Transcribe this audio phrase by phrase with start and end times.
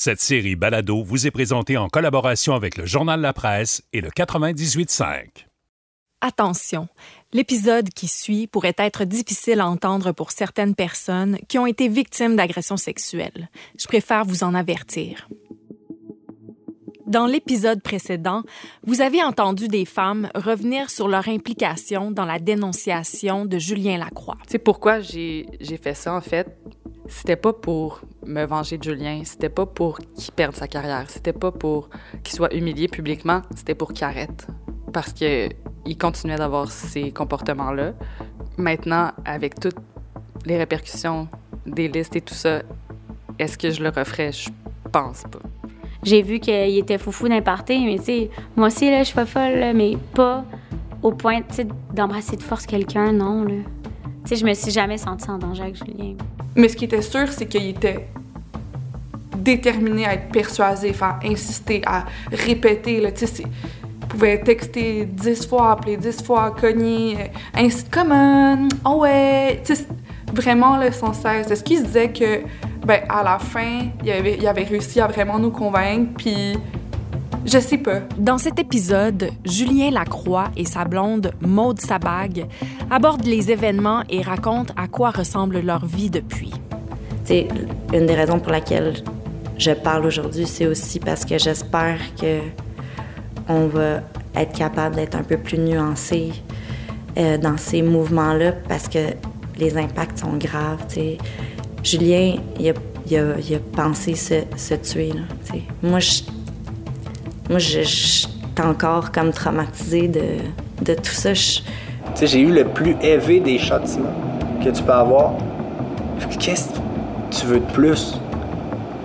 [0.00, 4.10] Cette série Balado vous est présentée en collaboration avec le Journal La Presse et le
[4.10, 5.44] 98.5.
[6.20, 6.86] Attention,
[7.32, 12.36] l'épisode qui suit pourrait être difficile à entendre pour certaines personnes qui ont été victimes
[12.36, 13.48] d'agressions sexuelles.
[13.76, 15.28] Je préfère vous en avertir.
[17.08, 18.44] Dans l'épisode précédent,
[18.84, 24.38] vous avez entendu des femmes revenir sur leur implication dans la dénonciation de Julien Lacroix.
[24.46, 25.48] C'est pourquoi j'ai
[25.82, 26.56] fait ça, en fait.
[27.08, 31.32] C'était pas pour me venger de Julien, c'était pas pour qu'il perde sa carrière, c'était
[31.32, 31.88] pas pour
[32.22, 34.46] qu'il soit humilié publiquement, c'était pour qu'il arrête.
[34.92, 37.94] Parce qu'il continuait d'avoir ces comportements-là.
[38.58, 39.78] Maintenant, avec toutes
[40.44, 41.28] les répercussions
[41.66, 42.62] des listes et tout ça,
[43.38, 44.32] est-ce que je le referais?
[44.32, 44.50] Je
[44.92, 45.40] pense pas.
[46.02, 49.26] J'ai vu qu'il était foufou d'un party, mais tu sais, moi aussi, là, je suis
[49.26, 50.44] folle, mais pas
[51.02, 51.40] au point,
[51.92, 53.46] d'embrasser de force quelqu'un, non.
[53.46, 53.64] Tu
[54.24, 56.16] sais, je me suis jamais sentie en danger avec Julien.
[56.58, 58.08] Mais ce qui était sûr, c'est qu'il était
[59.36, 65.96] déterminé à être persuasif, à insister, à répéter, là, il pouvait texter dix fois, appeler
[65.96, 69.62] dix fois, cogner, euh, ainsi, come oh ouais,
[70.32, 71.48] vraiment, là, sans cesse.
[71.48, 72.40] Est-ce qu'il se disait que
[72.84, 76.58] ben, à la fin, il avait, il avait réussi à vraiment nous convaincre, puis
[77.44, 78.00] je sais pas.
[78.18, 82.46] Dans cet épisode, Julien Lacroix et sa blonde Maude Sabag
[82.90, 86.52] abordent les événements et racontent à quoi ressemble leur vie depuis.
[87.24, 87.48] C'est
[87.92, 88.94] une des raisons pour laquelle
[89.58, 92.38] je parle aujourd'hui, c'est aussi parce que j'espère que
[93.48, 94.00] on va
[94.36, 96.32] être capable d'être un peu plus nuancé
[97.16, 98.98] euh, dans ces mouvements-là parce que
[99.58, 100.86] les impacts sont graves.
[101.82, 105.12] Julien, il a, pensé se, tuer.
[105.82, 106.22] Moi, je,
[107.48, 108.28] moi, je, suis
[108.62, 110.24] encore comme traumatisée de,
[110.82, 111.32] de tout ça.
[111.34, 114.14] J'ai eu le plus élevé des châtiments
[114.62, 115.34] que tu peux avoir.
[116.38, 116.78] Qu'est-ce que
[117.30, 118.20] tu veux de plus?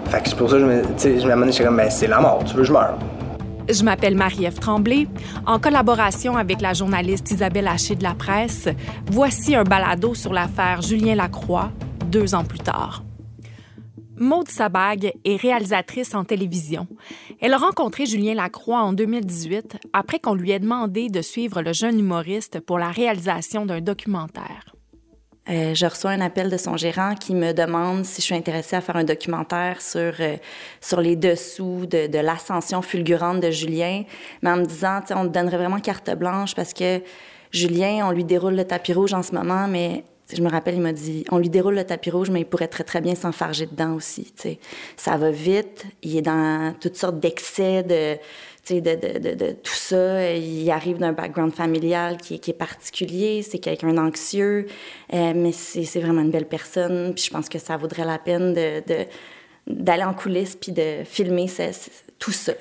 [0.09, 0.83] Fait que c'est pour ça que je me,
[1.21, 2.97] je me suis comme, ben, c'est la mort, tu veux que je meure.
[3.69, 5.07] Je m'appelle Marie-Ève Tremblay.
[5.45, 8.67] En collaboration avec la journaliste Isabelle Haché de la Presse,
[9.09, 11.71] voici un balado sur l'affaire Julien Lacroix,
[12.11, 13.03] deux ans plus tard.
[14.23, 16.87] Maude Sabag est réalisatrice en télévision.
[17.41, 21.73] Elle a rencontré Julien Lacroix en 2018 après qu'on lui ait demandé de suivre le
[21.73, 24.73] jeune humoriste pour la réalisation d'un documentaire.
[25.49, 28.77] Euh, je reçois un appel de son gérant qui me demande si je suis intéressée
[28.77, 30.37] à faire un documentaire sur, euh,
[30.79, 34.03] sur les dessous de, l'ascension fulgurante de Julien,
[34.41, 37.01] mais en me disant, on te donnerait vraiment carte blanche parce que
[37.51, 40.81] Julien, on lui déroule le tapis rouge en ce moment, mais je me rappelle, il
[40.81, 43.65] m'a dit, on lui déroule le tapis rouge, mais il pourrait très, très bien s'enfarger
[43.65, 44.33] dedans aussi.
[44.97, 48.17] Ça va vite, il est dans toutes sortes d'excès de,
[48.69, 50.33] de, de, de, tout ça.
[50.33, 54.67] Il arrive d'un background familial qui, qui est particulier, c'est quelqu'un d'anxieux,
[55.13, 57.13] euh, mais c'est vraiment une belle personne.
[57.13, 58.53] Puis je pense que ça vaudrait la peine
[59.67, 61.47] d'aller en coulisses puis de filmer
[62.19, 62.53] tout ça.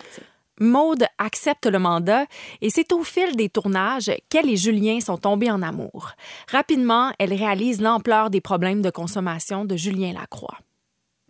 [0.60, 2.26] Maude accepte le mandat
[2.60, 6.12] et c'est au fil des tournages qu'elle et Julien sont tombés en amour.
[6.50, 10.58] Rapidement, elle réalise l'ampleur des problèmes de consommation de Julien Lacroix.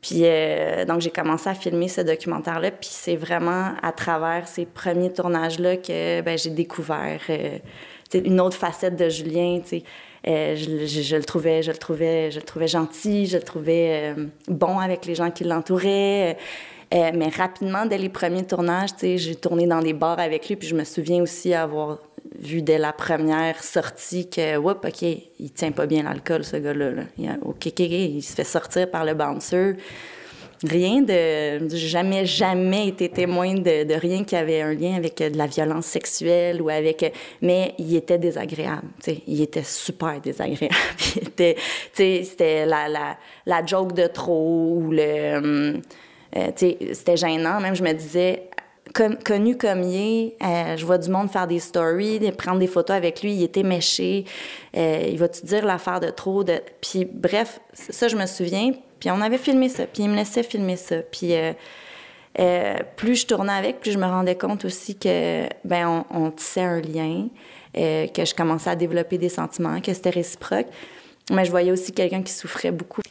[0.02, 4.66] Puis euh, donc j'ai commencé à filmer ce documentaire-là, puis c'est vraiment à travers ces
[4.66, 7.58] premiers tournages-là que ben, j'ai découvert euh,
[8.12, 9.60] une autre facette de Julien.
[10.26, 14.14] Euh, je, le trouvais, je le trouvais, je le trouvais gentil, je le trouvais
[14.48, 16.36] bon avec les gens qui l'entouraient.
[16.92, 20.68] Euh, mais rapidement, dès les premiers tournages, j'ai tourné dans des bars avec lui, puis
[20.68, 21.98] je me souviens aussi avoir
[22.38, 27.04] vu dès la première sortie que, oups, OK, il tient pas bien l'alcool, ce gars-là.
[27.18, 29.76] Il, OK, il se fait sortir par le bouncer.
[30.64, 31.68] Rien de.
[31.74, 36.62] Jamais, jamais été témoin de, rien qui avait un lien avec de la violence sexuelle
[36.62, 37.12] ou avec.
[37.40, 38.86] Mais il était désagréable.
[39.00, 40.76] sais, il était super désagréable.
[41.96, 45.36] C'était la, la, la joke de trop ou le.
[45.36, 45.82] Hum,
[46.36, 47.60] euh, c'était gênant.
[47.60, 48.48] Même, je me disais,
[49.24, 52.96] connu comme il est, euh, je vois du monde faire des stories, prendre des photos
[52.96, 54.24] avec lui, il était méché.
[54.76, 56.44] Euh, il va-tu dire l'affaire de trop?
[56.44, 56.60] De...
[56.80, 58.72] Puis bref, ça, je me souviens.
[59.00, 60.96] Puis on avait filmé ça, puis il me laissait filmer ça.
[61.10, 61.34] Puis
[62.96, 66.62] plus je tournais avec, plus je me rendais compte aussi que, ben on, on tissait
[66.62, 67.28] un lien,
[67.74, 70.66] que je commençais à développer des sentiments, que c'était réciproque.
[71.30, 73.02] Mais je voyais aussi quelqu'un qui souffrait beaucoup.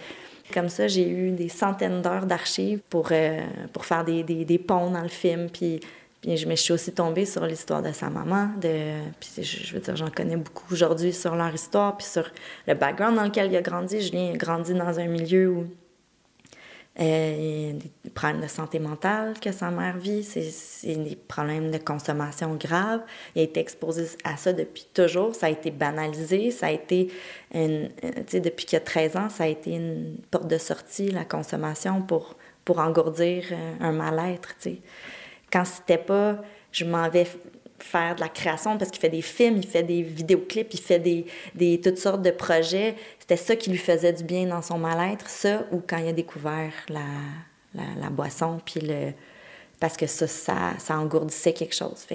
[0.53, 3.39] Comme ça, j'ai eu des centaines d'heures d'archives pour, euh,
[3.73, 5.49] pour faire des, des, ponts dans le film.
[5.49, 5.79] Puis,
[6.21, 8.49] puis je me suis aussi tombée sur l'histoire de sa maman.
[8.61, 12.29] De, puis je, veux dire, j'en connais beaucoup aujourd'hui sur leur histoire, puis sur
[12.67, 14.01] le background dans lequel il a grandi.
[14.01, 15.67] Julien a grandi dans un milieu où
[16.99, 22.55] euh, des problèmes de santé mentale que sa mère vit, c'est des problèmes de consommation
[22.55, 23.01] graves.
[23.35, 25.33] Il a été exposé à ça depuis toujours.
[25.33, 26.51] Ça a été banalisé.
[26.51, 27.11] Ça a été,
[27.53, 31.23] une, euh, depuis qu'il a 13 ans, ça a été une porte de sortie, la
[31.25, 32.35] consommation, pour
[32.65, 34.55] pour engourdir euh, un mal-être.
[35.51, 36.41] Quand c'était pas,
[36.71, 37.27] je m'en vais
[37.83, 40.99] faire de la création parce qu'il fait des films, il fait des vidéoclips, il fait
[40.99, 42.95] des, toutes sortes de projets.
[43.19, 46.13] C'était ça qui lui faisait du bien dans son mal-être, ça, ou quand il a
[46.13, 49.13] découvert la, boisson, puis le...
[49.79, 52.05] Parce que ça, ça, engourdissait quelque chose.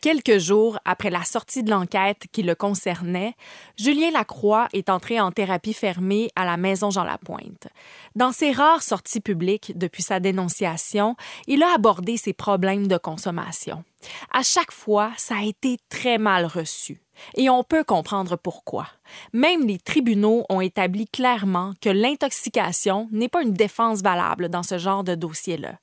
[0.00, 3.34] Quelques jours après la sortie de l'enquête qui le concernait,
[3.76, 7.68] Julien Lacroix est entré en thérapie fermée à la Maison Jean Lapointe.
[8.14, 11.16] Dans ses rares sorties publiques depuis sa dénonciation,
[11.46, 13.84] il a abordé ses problèmes de consommation.
[14.32, 17.00] À chaque fois, ça a été très mal reçu.
[17.36, 18.86] Et on peut comprendre pourquoi.
[19.32, 24.78] Même les tribunaux ont établi clairement que l'intoxication n'est pas une défense valable dans ce
[24.78, 25.74] genre de dossier-là.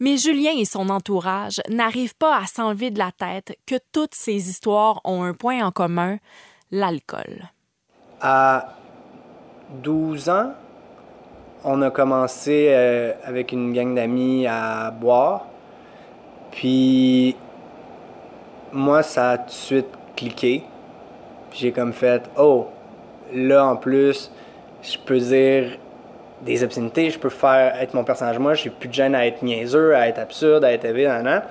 [0.00, 4.48] Mais Julien et son entourage n'arrivent pas à s'enlever de la tête que toutes ces
[4.48, 6.18] histoires ont un point en commun,
[6.70, 7.50] l'alcool.
[8.20, 8.76] À
[9.82, 10.52] 12 ans,
[11.64, 15.46] on a commencé euh, avec une gang d'amis à boire.
[16.50, 17.36] Puis
[18.72, 20.64] moi, ça a tout de suite cliqué.
[21.52, 22.66] Puis j'ai comme fait, oh,
[23.34, 24.32] là en plus,
[24.82, 25.78] je peux dire
[26.40, 29.42] des obscénités, je peux faire être mon personnage moi, suis plus de gêne à être
[29.42, 31.42] niaiseux, à être absurde, à être éveillé, nan,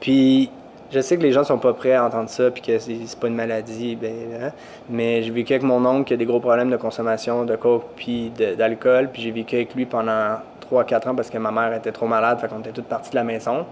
[0.00, 0.50] Puis
[0.90, 3.26] je sais que les gens sont pas prêts à entendre ça, puis que c'est pas
[3.26, 4.52] une maladie, ben, hein.
[4.88, 7.84] mais j'ai vécu avec mon oncle qui a des gros problèmes de consommation de coke
[7.94, 10.38] puis d'alcool, puis j'ai vécu avec lui pendant
[10.72, 13.16] 3-4 ans parce que ma mère était trop malade, fait qu'on était toutes parties de
[13.16, 13.66] la maison.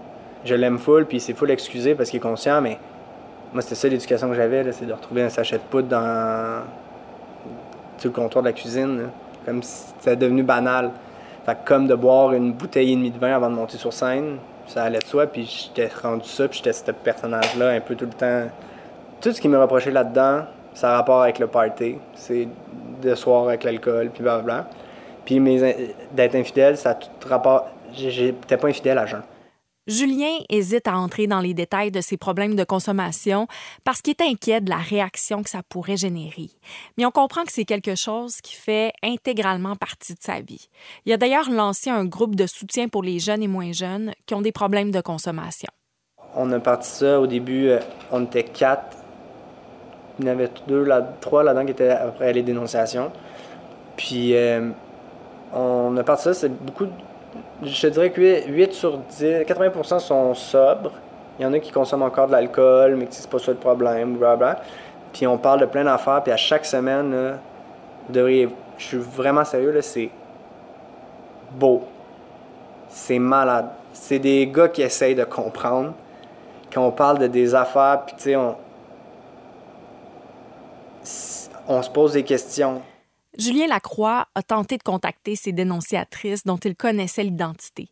[0.45, 2.77] Je l'aime full, puis c'est full excusé parce qu'il est conscient, mais
[3.55, 6.61] moi, c'était ça l'éducation que j'avais, c'est de retrouver un sachet de poudre dans
[7.97, 9.03] sur le comptoir de la cuisine,
[9.45, 10.91] comme si c'était devenu banal.
[11.45, 14.39] Fait comme de boire une bouteille et demie de vin avant de monter sur scène,
[14.67, 18.03] ça allait de soi, puis j'étais rendu ça, puis j'étais ce personnage-là un peu tout
[18.03, 18.43] le temps.
[19.21, 20.41] Tout ce qui me reprochait là-dedans,
[20.73, 21.95] ça a rapport avec le party.
[22.13, 22.49] C'est
[23.01, 24.67] de soir avec l'alcool, puis blablabla.
[25.23, 25.39] Puis
[26.11, 27.69] d'être infidèle, ça a tout rapport.
[27.93, 29.21] J'étais pas infidèle à Jean.
[29.87, 33.47] Julien hésite à entrer dans les détails de ses problèmes de consommation
[33.83, 36.49] parce qu'il est inquiet de la réaction que ça pourrait générer.
[36.97, 40.69] Mais on comprend que c'est quelque chose qui fait intégralement partie de sa vie.
[41.05, 44.33] Il a d'ailleurs lancé un groupe de soutien pour les jeunes et moins jeunes qui
[44.33, 45.69] ont des problèmes de consommation.
[46.33, 47.79] On a parti ça au début, euh,
[48.11, 48.97] on était quatre.
[50.17, 50.87] Il y en avait deux,
[51.21, 53.11] trois là-dedans qui étaient après les dénonciations.
[53.97, 54.71] Puis euh,
[55.53, 56.87] on a parti ça, c'est beaucoup
[57.63, 60.91] je dirais que 8, sur 10, 80% sont sobres.
[61.37, 63.57] Il y en a qui consomment encore de l'alcool, mais que c'est pas ça le
[63.57, 64.61] problème, blablabla.
[65.11, 67.37] Puis on parle de plein d'affaires, puis à chaque semaine,
[68.13, 70.09] je suis vraiment sérieux, là, c'est
[71.51, 71.83] beau.
[72.89, 73.67] C'est malade.
[73.93, 75.93] C'est des gars qui essayent de comprendre.
[76.73, 78.35] Quand on parle de des affaires, puis tu sais,
[81.67, 82.81] on se pose des questions.
[83.37, 87.89] Julien Lacroix a tenté de contacter ses dénonciatrices dont il connaissait l'identité.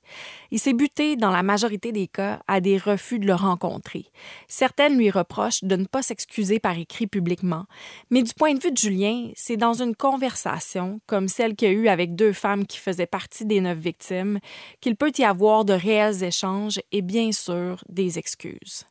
[0.51, 4.06] Il s'est buté, dans la majorité des cas, à des refus de le rencontrer.
[4.48, 7.66] Certaines lui reprochent de ne pas s'excuser par écrit publiquement,
[8.10, 11.72] mais du point de vue de Julien, c'est dans une conversation, comme celle qu'il a
[11.72, 14.39] eue avec deux femmes qui faisaient partie des neuf victimes,
[14.80, 18.86] qu'il peut y avoir de réels échanges et bien sûr des excuses.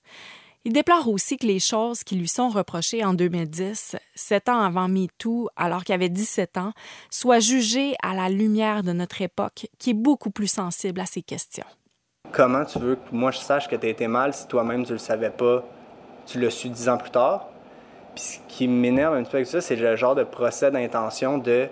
[0.64, 4.86] Il déplore aussi que les choses qui lui sont reprochées en 2010, sept ans avant
[4.86, 6.72] MeToo, alors qu'il avait 17 ans,
[7.10, 11.20] soient jugées à la lumière de notre époque, qui est beaucoup plus sensible à ces
[11.20, 11.66] questions.
[12.30, 14.92] Comment tu veux que moi je sache que tu as été mal si toi-même tu
[14.92, 15.64] le savais pas,
[16.26, 17.48] tu l'as su dix ans plus tard?
[18.14, 21.38] Puis ce qui m'énerve un petit peu avec ça, c'est le genre de procès d'intention
[21.38, 21.66] de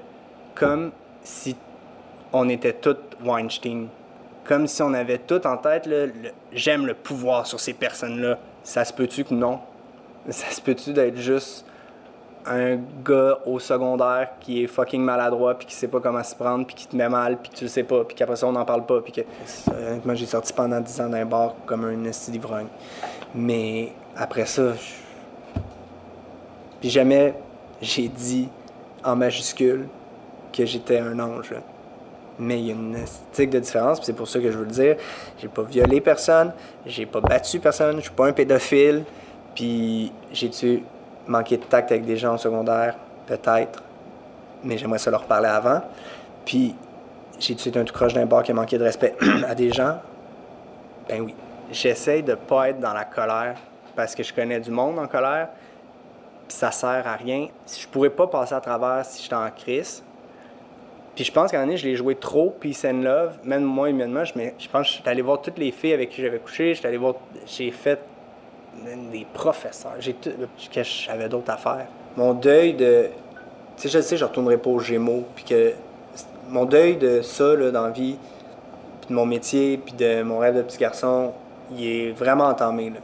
[0.56, 0.90] comme
[1.22, 1.54] si
[2.32, 3.86] on était tous Weinstein.
[4.44, 5.88] Comme si on avait tout en tête,
[6.50, 9.60] j'aime le pouvoir sur ces personnes-là ça se peut-tu que non?
[10.28, 11.64] Ça se peut-tu d'être juste
[12.46, 16.66] un gars au secondaire qui est fucking maladroit puis qui sait pas comment se prendre
[16.66, 18.52] puis qui te met mal puis que tu le sais pas puis qu'après ça on
[18.52, 19.20] n'en parle pas puis que
[19.70, 22.68] honnêtement j'ai sorti pendant 10 ans d'un bar comme un esti d'ivrogne
[23.34, 24.72] mais après ça
[26.80, 27.34] puis jamais
[27.82, 28.48] j'ai dit
[29.04, 29.86] en majuscule
[30.52, 31.54] que j'étais un ange
[32.40, 34.70] mais il y a une stick de différence, c'est pour ça que je veux le
[34.70, 34.96] dire.
[35.38, 36.52] J'ai pas violé personne,
[36.86, 39.04] j'ai pas battu personne, je suis pas un pédophile,
[39.54, 40.82] puis j'ai-tu
[41.26, 42.96] manqué de tact avec des gens au secondaire?
[43.26, 43.82] Peut-être,
[44.64, 45.82] mais j'aimerais ça leur parler avant.
[46.44, 46.74] Puis
[47.38, 49.14] j'ai-tu été un tout croche d'un bar qui a manqué de respect
[49.48, 49.98] à des gens?
[51.08, 51.34] Ben oui.
[51.70, 53.56] J'essaie de pas être dans la colère
[53.94, 55.48] parce que je connais du monde en colère,
[56.48, 57.48] puis ça sert à rien.
[57.66, 60.02] Je pourrais pas passer à travers si j'étais en crise,
[61.20, 63.90] puis je pense qu'à un moment je l'ai joué trop Peace and Love, même moi
[63.90, 66.72] humainement, je, je pense que j'étais allé voir toutes les filles avec qui j'avais couché,
[66.72, 67.98] j'étais allé voir, j'ai fait
[69.12, 70.30] des professeurs, j'ai tout,
[70.82, 71.88] j'avais d'autres affaires.
[72.16, 73.08] Mon deuil de,
[73.76, 75.74] tu sais, je sais, je retournerai pas aux Gémeaux, puis que
[76.48, 78.16] mon deuil de ça, là, dans la vie,
[79.06, 81.34] de mon métier, puis de mon rêve de petit garçon,
[81.76, 82.94] il est vraiment entamé.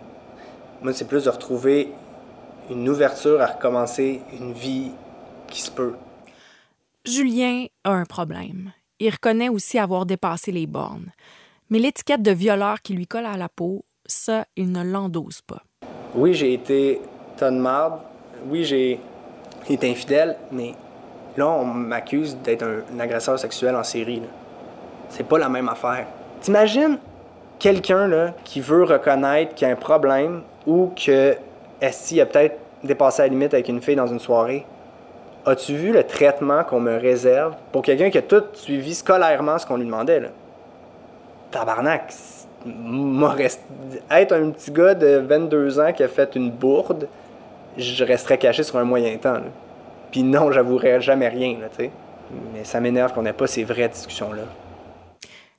[0.80, 1.92] Moi, c'est plus de retrouver
[2.70, 4.92] une ouverture à recommencer une vie
[5.48, 5.92] qui se peut.
[7.04, 8.72] Julien a un problème.
[8.98, 11.12] Il reconnaît aussi avoir dépassé les bornes.
[11.70, 15.62] Mais l'étiquette de violeur qui lui colle à la peau, ça, il ne l'endose pas.
[16.14, 17.00] Oui, j'ai été
[17.36, 18.00] tonne marde.
[18.48, 19.00] Oui, j'ai
[19.68, 20.74] été infidèle, mais
[21.36, 24.22] là, on m'accuse d'être un, agresseur sexuel en série.
[25.08, 26.06] C'est pas la même affaire.
[26.40, 26.98] T'imagines
[27.58, 31.36] quelqu'un qui veut reconnaître qu'il y a un problème ou que
[31.80, 34.64] est a peut-être dépassé la limite avec une fille dans une soirée?
[35.48, 39.66] As-tu vu le traitement qu'on me réserve pour quelqu'un qui a tout suivi scolairement ce
[39.66, 40.18] qu'on lui demandait?
[40.18, 40.28] Là?
[41.52, 42.12] Tabarnak,
[44.10, 47.06] être un petit gars de 22 ans qui a fait une bourde,
[47.78, 49.38] je resterais caché sur un moyen temps.
[50.10, 51.68] Puis non, j'avouerais jamais rien, là,
[52.52, 54.42] Mais ça m'énerve qu'on n'ait pas ces vraies discussions-là.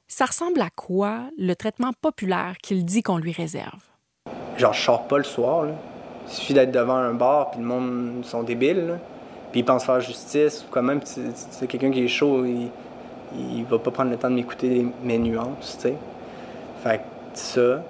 [0.09, 3.79] Ça ressemble à quoi le traitement populaire qu'il dit qu'on lui réserve?
[4.57, 5.71] Genre, je sors pas le soir, là.
[6.27, 8.99] Il suffit d'être devant un bar, puis le monde sont débiles,
[9.51, 12.69] Puis ils pensent faire justice, ou quand même, c'est quelqu'un qui est chaud, il,
[13.35, 15.95] il va pas prendre le temps de m'écouter mes nuances, tu sais.
[16.83, 17.81] Fait que ça,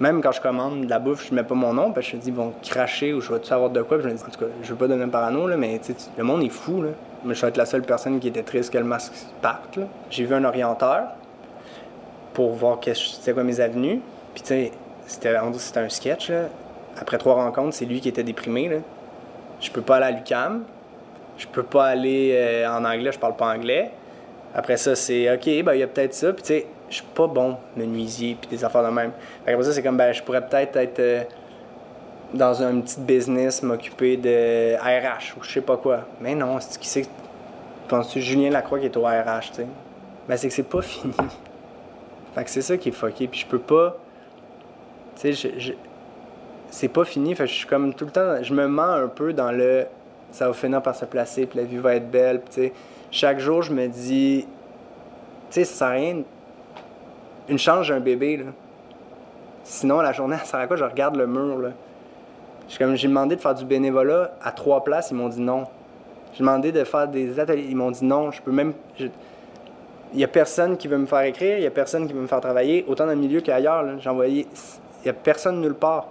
[0.00, 2.16] même quand je commande de la bouffe, je mets pas mon nom, parce que je
[2.16, 3.98] me dis, ils vont cracher ou je vais tout savoir de quoi.
[3.98, 5.80] Puis je me dis, en tout cas, je veux pas donner un parano, là, mais
[6.16, 6.82] le monde est fou.
[6.82, 6.90] Là.
[7.24, 9.78] Mais je vais être la seule personne qui était triste que le masque parte.
[10.10, 11.04] J'ai vu un orienteur
[12.34, 14.00] pour voir c'était quoi mes avenues.
[14.34, 14.72] Puis tu sais,
[15.06, 16.30] c'était, c'était un sketch.
[16.30, 16.42] Là.
[17.00, 18.68] Après trois rencontres, c'est lui qui était déprimé.
[18.68, 18.76] Là.
[19.60, 20.62] Je peux pas aller à l'UCAM.
[21.38, 23.90] Je peux pas aller euh, en anglais, je parle pas anglais.
[24.54, 26.32] Après ça, c'est OK, ben il y a peut-être ça.
[26.32, 29.12] Puis tu sais, je suis pas bon menuisier puis des affaires de même.
[29.46, 31.22] Après ça, c'est comme, ben, je pourrais peut-être être, euh,
[32.32, 36.00] dans un petit business, m'occuper de RH ou je sais pas quoi.
[36.20, 37.06] Mais non, c'est qui c'est
[37.88, 39.66] Penses-tu Julien Lacroix qui est au RH, tu sais?
[40.28, 41.14] Ben, c'est que c'est pas fini.
[42.34, 43.28] fait que c'est ça qui est fucké.
[43.28, 43.96] Puis je peux pas.
[45.20, 45.76] Tu sais,
[46.70, 47.34] c'est pas fini.
[47.34, 48.42] Fait que je suis comme tout le temps.
[48.42, 49.86] Je me mens un peu dans le.
[50.36, 52.42] Ça va finir par se placer, puis la vie va être belle.
[52.50, 52.72] tu sais,
[53.10, 54.46] chaque jour, je me dis.
[55.48, 56.16] Tu sais, ça sert à rien
[57.48, 58.36] une chance, j'ai un bébé.
[58.36, 58.44] Là.
[59.64, 60.76] Sinon, la journée, ça sert à quoi?
[60.76, 61.56] Je regarde le mur.
[61.56, 61.70] Là.
[62.68, 65.64] J'ai demandé de faire du bénévolat à trois places, ils m'ont dit non.
[66.34, 68.30] J'ai demandé de faire des ateliers, ils m'ont dit non.
[68.30, 68.74] Je peux même.
[68.98, 69.10] Il
[70.12, 72.26] n'y a personne qui veut me faire écrire, il n'y a personne qui veut me
[72.26, 73.86] faire travailler, autant dans le milieu qu'ailleurs.
[74.00, 74.46] J'ai envoyé.
[75.00, 76.08] Il n'y a personne nulle part.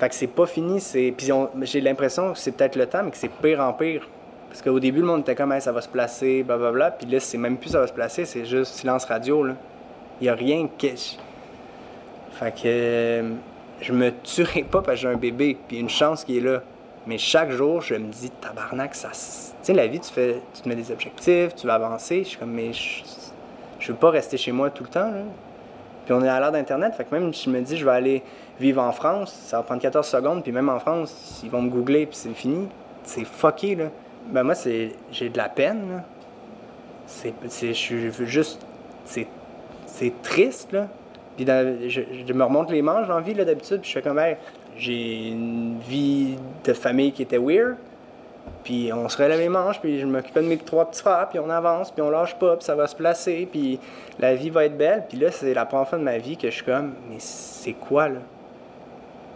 [0.00, 0.80] Fait que c'est pas fini.
[1.14, 1.30] Puis
[1.62, 4.08] j'ai l'impression que c'est peut-être le temps, mais que c'est pire en pire.
[4.48, 6.92] Parce qu'au début, le monde était comme, ça va se placer, blablabla.
[6.92, 9.44] Puis là, c'est même plus ça va se placer, c'est juste silence radio.
[9.44, 9.54] Là.
[10.20, 10.86] Il n'y a rien que.
[12.32, 13.30] Fait que euh,
[13.82, 16.62] je me tuerai pas parce que j'ai un bébé, puis une chance qui est là.
[17.06, 19.10] Mais chaque jour, je me dis, tabarnak, ça.
[19.10, 19.16] Tu
[19.62, 22.24] sais, la vie, tu, fais, tu te mets des objectifs, tu vas avancer.
[22.24, 23.02] Je suis comme, mais je,
[23.78, 25.10] je veux pas rester chez moi tout le temps.
[25.10, 25.24] Là.
[26.10, 27.92] Puis on est à l'ère d'Internet, fait que même si je me dis, je vais
[27.92, 28.22] aller
[28.58, 31.70] vivre en France, ça va prendre 14 secondes, puis même en France, ils vont me
[31.70, 32.66] googler, puis c'est fini.
[33.04, 33.84] C'est fucké, là.
[34.26, 36.02] Ben moi, c'est j'ai de la peine.
[37.06, 37.32] C'est,
[37.72, 38.66] je juste...
[39.04, 39.28] C'est
[39.86, 40.88] c'est triste, là.
[41.36, 44.20] Puis je, me remonte les manches en vie, là, d'habitude, puis je fais comme,
[44.76, 47.76] j'ai une vie de famille qui était weird.
[48.64, 51.38] Puis on se relève les manches, puis je m'occupais de mes trois petits frères, puis
[51.38, 53.80] on avance, puis on lâche pas, puis ça va se placer, puis
[54.18, 55.04] la vie va être belle.
[55.08, 57.72] Puis là, c'est la première fois de ma vie que je suis comme, mais c'est
[57.72, 58.20] quoi, là?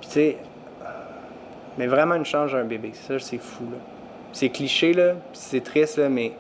[0.01, 0.37] Puis tu sais,
[1.79, 2.93] mais vraiment une chance, un bébé.
[2.95, 3.79] Ça, c'est fou, là.
[4.33, 6.33] C'est cliché, là, c'est triste, là, mais...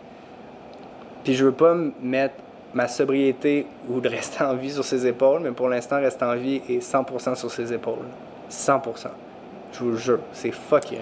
[1.22, 2.34] Puis je veux pas mettre
[2.74, 6.36] ma sobriété ou de rester en vie sur ses épaules, mais pour l'instant, rester en
[6.36, 8.06] vie est 100% sur ses épaules.
[8.50, 9.08] 100%.
[9.72, 10.98] Je vous jure, c'est fucking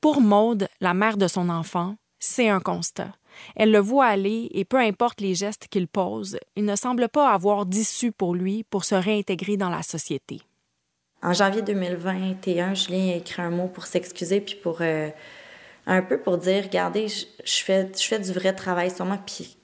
[0.00, 3.12] Pour Maude, la mère de son enfant, c'est un constat.
[3.56, 7.32] Elle le voit aller et peu importe les gestes qu'il pose, il ne semble pas
[7.32, 10.40] avoir d'issue pour lui pour se réintégrer dans la société.
[11.20, 15.10] En janvier 2021, Julien a écrit un mot pour s'excuser puis pour euh,
[15.86, 17.84] un peu pour dire regardez, je, fais,
[18.18, 19.57] du vrai travail sur moi puis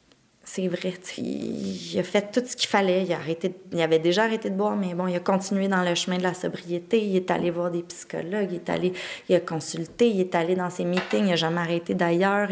[0.44, 3.04] c'est vrai, il a fait tout ce qu'il fallait.
[3.04, 5.82] Il, a arrêté, il avait déjà arrêté de boire, mais bon, il a continué dans
[5.82, 7.02] le chemin de la sobriété.
[7.02, 8.92] Il est allé voir des psychologues, il est allé,
[9.28, 12.48] il a consulté, il est allé dans ses meetings, il n'a jamais arrêté d'ailleurs.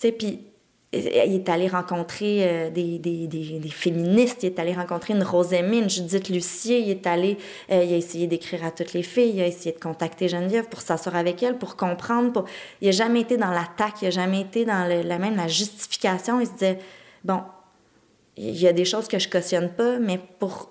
[0.00, 0.44] Puis
[0.92, 5.90] il est allé rencontrer euh, des, des, des, féministes, il est allé rencontrer une Rosémine,
[5.90, 7.36] Judith Lucier, il est allé,
[7.70, 10.66] euh, il a essayé d'écrire à toutes les filles, il a essayé de contacter Geneviève
[10.68, 12.32] pour s'asseoir avec elle, pour comprendre.
[12.32, 12.44] Pour...
[12.80, 16.40] Il n'a jamais été dans l'attaque, il n'a jamais été dans la même la justification.
[16.40, 16.78] Il se disait
[17.24, 17.42] bon,
[18.36, 20.70] il y a des choses que je cautionne pas, mais pour,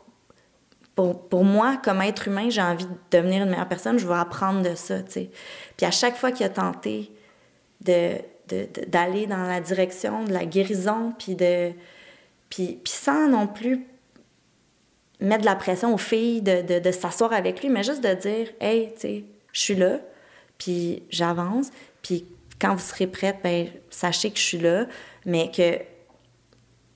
[0.95, 4.67] pour, moi, comme être humain, j'ai envie de devenir une meilleure personne, je vais apprendre
[4.67, 5.29] de ça, tu sais.
[5.75, 7.11] Puis à chaque fois qu'il a tenté
[7.81, 8.15] de,
[8.87, 11.71] d'aller dans la direction de la guérison, puis de,
[12.49, 13.85] Puis, puis sans non plus
[15.19, 18.13] mettre de la pression aux filles de, de, de s'asseoir avec lui, mais juste de
[18.13, 19.99] dire Hey, tu sais, je suis là,
[20.57, 21.69] puis j'avance,
[22.01, 22.25] puis
[22.59, 24.85] quand vous serez prête, ben, sachez que je suis là,
[25.25, 25.79] mais que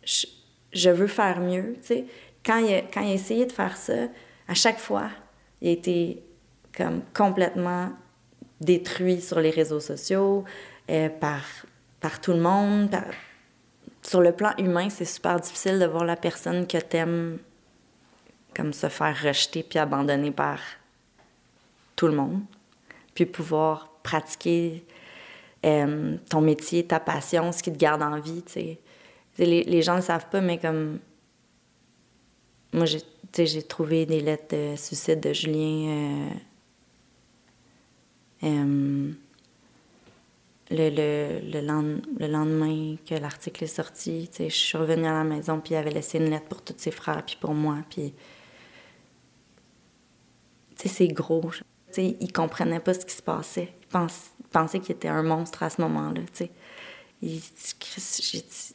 [0.03, 1.75] je, veux faire mieux.
[1.81, 2.05] tu sais.
[2.46, 4.08] Quand il, a, quand il a essayé de faire ça,
[4.48, 5.10] à chaque fois,
[5.62, 6.24] il a été
[6.75, 7.91] comme complètement
[8.60, 10.43] détruit sur les réseaux sociaux,
[10.89, 11.43] euh, par,
[12.00, 12.96] par tout le monde.
[14.01, 17.39] Sur le plan humain, c'est super difficile de voir la personne que t'aimes
[18.55, 20.60] comme se faire rejeter puis abandonner par
[21.96, 22.41] tout le monde,
[23.13, 24.84] puis pouvoir pratiquer
[25.65, 28.79] euh, ton métier, ta passion, ce qui te garde en vie, tu sais.
[29.38, 31.00] Les, les gens ne le savent pas, mais comme...
[32.73, 35.89] Moi, j'ai trouvé des lettres de suicide de Julien...
[35.89, 36.29] euh,
[38.43, 39.11] euh,
[40.71, 45.23] le, le, le, lend- le lendemain que l'article est sorti, je suis revenue à la
[45.25, 48.13] maison, puis il avait laissé une lettre pour tous ses frères, puis pour moi, puis...
[50.83, 51.51] C'est gros.
[51.51, 51.61] Tu
[51.91, 53.71] sais, il comprenait pas ce qui se passait.
[53.81, 56.51] Il, pense- pensait qu'il était un monstre à ce moment-là, tu sais.
[57.21, 58.73] Il dit, Christ, j'ai dit,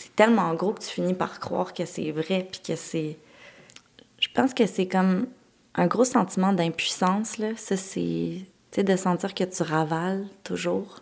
[0.00, 3.18] c'est tellement gros que tu finis par croire que c'est vrai, puis que c'est...
[4.18, 5.26] Je pense que c'est comme
[5.74, 7.48] un gros sentiment d'impuissance, là.
[7.56, 8.38] Ça, c'est...
[8.40, 11.00] Tu sais, de sentir que tu ravales toujours.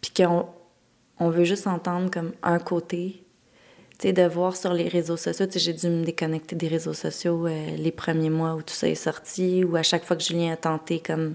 [0.00, 0.46] Puis qu'on
[1.18, 3.22] on veut juste entendre comme un côté.
[3.98, 5.44] Tu sais, de voir sur les réseaux sociaux.
[5.44, 8.72] Tu sais, j'ai dû me déconnecter des réseaux sociaux euh, les premiers mois où tout
[8.72, 11.34] ça est sorti, ou à chaque fois que Julien a tenté comme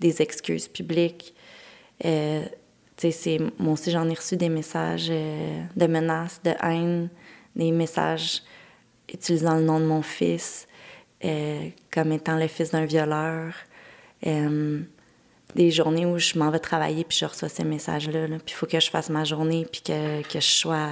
[0.00, 1.34] des excuses publiques.
[2.06, 2.42] Euh,
[3.00, 3.38] c'est...
[3.58, 7.08] Moi aussi, j'en ai reçu des messages euh, de menaces, de haine,
[7.56, 8.42] des messages
[9.12, 10.66] utilisant le nom de mon fils
[11.24, 13.54] euh, comme étant le fils d'un violeur.
[14.26, 14.80] Euh,
[15.54, 18.28] des journées où je m'en vais travailler puis je reçois ces messages-là.
[18.28, 18.36] là.
[18.36, 20.88] Puis il faut que je fasse ma journée puis que, que je sois...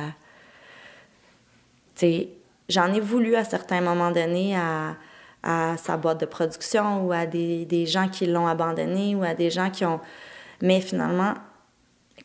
[1.95, 2.29] Tu sais,
[2.69, 4.97] j'en ai voulu à certains moments donnés à,
[5.43, 9.35] à sa boîte de production ou à des, des gens qui l'ont abandonné ou à
[9.35, 10.01] des gens qui ont...
[10.61, 11.35] Mais finalement,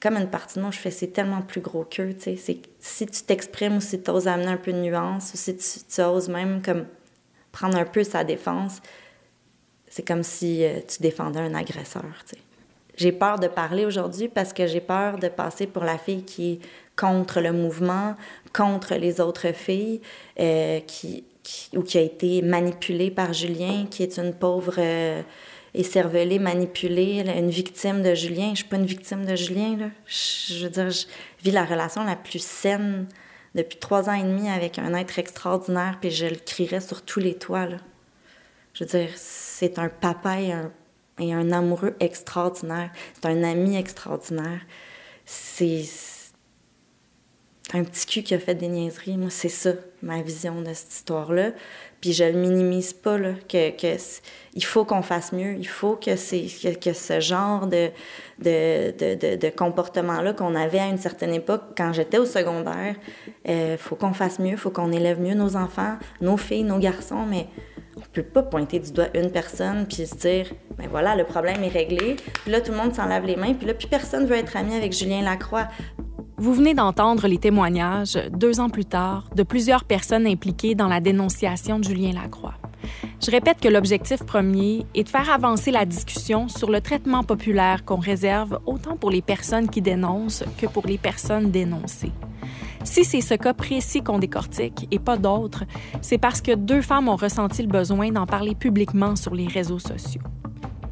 [0.04, 3.78] comme une partie de moi, je fais, c'est tellement plus gros qu'eux, si tu t'exprimes
[3.78, 6.86] ou si tu oses amener un peu de nuance ou si tu, oses même comme
[7.54, 8.82] prendre un peu sa défense,
[9.88, 12.04] c'est comme si euh, tu défendais un agresseur.
[12.98, 16.54] J'ai peur de parler aujourd'hui parce que j'ai peur de passer pour la fille qui
[16.54, 16.60] est
[16.98, 18.16] contre le mouvement,
[18.54, 20.02] contre les autres filles,
[20.38, 25.22] euh, qui, qui- ou qui a été manipulée par Julien, qui est une pauvre euh,
[25.74, 28.52] écervelée, manipulée, une victime de Julien.
[28.52, 29.86] Je suis pas une victime de Julien, là.
[30.06, 31.06] Je, veux dire, je
[31.44, 33.08] vis la relation la plus saine
[33.56, 37.20] depuis trois ans et demi avec un être extraordinaire, puis je le crierais sur tous
[37.20, 37.78] les toits, là.
[38.74, 40.72] Je veux dire, c'est un papa et un,
[41.20, 42.90] et un amoureux extraordinaire.
[43.14, 44.62] C'est un ami extraordinaire.
[45.26, 45.84] C'est
[47.74, 49.18] un petit cul qui a fait des niaiseries.
[49.18, 51.52] Moi, c'est ça, ma vision de cette histoire-là.
[52.02, 53.98] Puis je le minimise pas, là, que, que
[54.54, 55.56] il faut qu'on fasse mieux.
[55.58, 57.90] Il faut que, que, que ce genre de,
[58.40, 62.96] de, de, de, comportement-là qu'on avait à une certaine époque, quand j'étais au secondaire,
[63.46, 66.80] il faut qu'on fasse mieux, il faut qu'on élève mieux nos enfants, nos filles, nos
[66.80, 67.48] garçons, mais
[67.96, 71.64] on peut pas pointer du doigt une personne puis se dire, ben voilà, le problème
[71.64, 72.18] est réglé.
[72.44, 73.54] Puis là, tout le monde s'en lave les mains.
[73.54, 75.68] Puis là, plus personne veut être ami avec Julien Lacroix.
[76.38, 81.00] Vous venez d'entendre les témoignages, deux ans plus tard, de plusieurs personnes impliquées dans la
[81.00, 82.56] dénonciation de Julien Lacroix.
[83.24, 87.86] Je répète que l'objectif premier est de faire avancer la discussion sur le traitement populaire
[87.86, 92.12] qu'on réserve autant pour les personnes qui dénoncent que pour les personnes dénoncées.
[92.84, 95.64] Si c'est ce cas précis qu'on décortique et pas d'autres,
[96.02, 99.80] c'est parce que deux femmes ont ressenti le besoin d'en parler publiquement sur les réseaux
[99.80, 100.22] sociaux.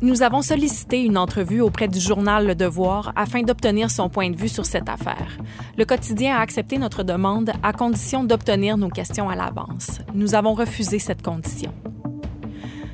[0.04, 4.36] Nous avons sollicité une entrevue auprès du journal Le Devoir afin d'obtenir son point de
[4.36, 5.38] vue sur cette affaire.
[5.78, 10.00] Le quotidien a accepté notre demande à condition d'obtenir nos questions à l'avance.
[10.16, 11.72] Nous avons refusé cette condition.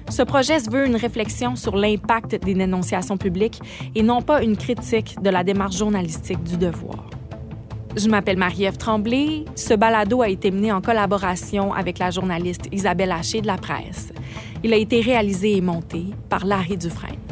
[0.10, 3.62] Ce projet se veut une réflexion sur l'impact des dénonciations publiques
[3.96, 7.17] et non pas une critique de la démarche journalistique du devoir.
[7.98, 9.46] Je m'appelle Marie-Ève Tremblay.
[9.56, 14.14] Ce balado a été mené en collaboration avec la journaliste Isabelle Haché de la presse.
[14.64, 17.27] Il a été réalisé et monté par Larry Dufresne.